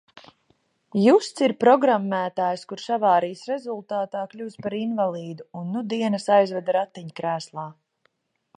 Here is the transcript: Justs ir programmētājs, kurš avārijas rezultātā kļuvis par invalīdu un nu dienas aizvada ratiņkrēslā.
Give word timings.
Justs 1.01 1.43
ir 1.47 1.51
programmētājs, 1.63 2.63
kurš 2.71 2.87
avārijas 2.95 3.43
rezultātā 3.51 4.23
kļuvis 4.33 4.57
par 4.67 4.77
invalīdu 4.79 5.47
un 5.61 5.71
nu 5.77 5.85
dienas 5.95 6.29
aizvada 6.39 6.77
ratiņkrēslā. 6.79 7.71